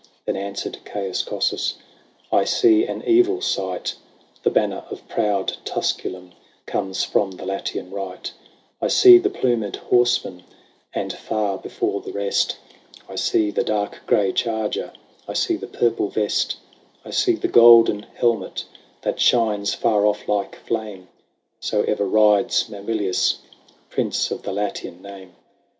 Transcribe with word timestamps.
"XXI. 0.03 0.07
Then 0.25 0.35
answered 0.35 0.79
Caius 0.83 1.21
Cossus:" 1.21 1.75
I 2.31 2.43
see 2.43 2.85
an 2.87 3.03
evil 3.05 3.39
sight; 3.39 3.93
The 4.41 4.49
banner 4.49 4.83
of 4.89 5.07
proud 5.07 5.53
Tusculum 5.63 6.31
Comes 6.65 7.03
from 7.03 7.29
the 7.33 7.45
Latian 7.45 7.91
right; 7.91 8.33
I 8.81 8.87
see 8.87 9.19
the 9.19 9.29
plumed 9.29 9.75
horsemen; 9.75 10.41
And 10.91 11.13
far 11.13 11.59
before 11.59 12.01
the 12.01 12.11
rest 12.13 12.57
118 13.05 13.09
LAYS 13.09 13.09
OF 13.09 13.09
ANCIENT 13.09 13.09
ROME. 13.09 13.13
I 13.13 13.15
see 13.27 13.51
the 13.95 13.99
dark 14.01 14.07
grey 14.07 14.31
charger, 14.33 14.93
I 15.27 15.33
see 15.33 15.55
the 15.55 15.67
purple 15.67 16.07
vest; 16.09 16.55
I 17.05 17.11
see 17.11 17.35
the 17.35 17.47
golden 17.47 18.07
helmet 18.15 18.65
That 19.03 19.19
shines 19.19 19.75
far 19.75 20.07
off 20.07 20.27
like 20.27 20.55
flame; 20.55 21.09
So 21.59 21.83
ever 21.83 22.07
rides 22.07 22.67
Mamilius, 22.69 23.37
Prince 23.91 24.31
of 24.31 24.41
the 24.41 24.51
Latian 24.51 25.03
name." 25.03 25.35